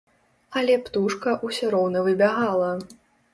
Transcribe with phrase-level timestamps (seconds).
[0.61, 2.73] Але птушка ўсё роўна выбягала.